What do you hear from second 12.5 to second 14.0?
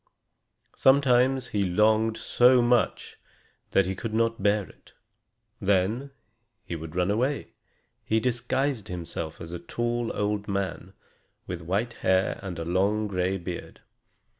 a long gray beard.